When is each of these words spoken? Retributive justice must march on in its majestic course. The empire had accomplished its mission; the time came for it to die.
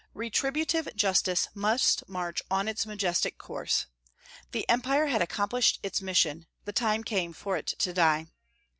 Retributive 0.15 0.89
justice 0.95 1.47
must 1.53 2.09
march 2.09 2.41
on 2.49 2.61
in 2.61 2.69
its 2.69 2.87
majestic 2.87 3.37
course. 3.37 3.85
The 4.51 4.67
empire 4.67 5.05
had 5.05 5.21
accomplished 5.21 5.79
its 5.83 6.01
mission; 6.01 6.47
the 6.65 6.73
time 6.73 7.03
came 7.03 7.33
for 7.33 7.55
it 7.55 7.67
to 7.67 7.93
die. 7.93 8.25